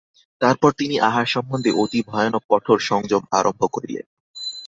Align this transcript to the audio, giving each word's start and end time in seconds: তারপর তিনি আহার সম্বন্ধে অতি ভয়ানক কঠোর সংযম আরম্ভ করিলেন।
তারপর 0.41 0.69
তিনি 0.71 0.95
আহার 0.99 1.25
সম্বন্ধে 1.25 1.71
অতি 1.73 1.99
ভয়ানক 2.07 2.43
কঠোর 2.49 2.79
সংযম 2.81 3.23
আরম্ভ 3.31 3.61
করিলেন। 3.71 4.05